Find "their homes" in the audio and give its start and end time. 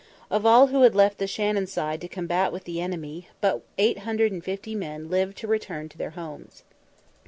5.99-6.63